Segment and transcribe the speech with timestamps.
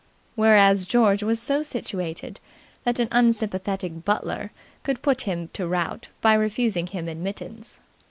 [0.33, 2.39] Whereas George was so situated
[2.85, 4.49] that an unsympathetic butler
[4.81, 7.77] could put him to rout by refusing him admittance.